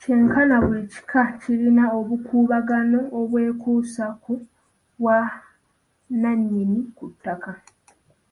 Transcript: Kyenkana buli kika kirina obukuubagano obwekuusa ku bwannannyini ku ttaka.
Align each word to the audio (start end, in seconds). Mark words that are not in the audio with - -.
Kyenkana 0.00 0.56
buli 0.64 0.84
kika 0.94 1.22
kirina 1.40 1.84
obukuubagano 1.98 3.00
obwekuusa 3.18 4.04
ku 4.22 4.32
bwannannyini 5.00 6.78
ku 6.96 7.04
ttaka. 7.12 7.52